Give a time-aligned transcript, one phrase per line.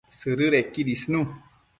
[0.19, 1.21] Sëdëdequid isnu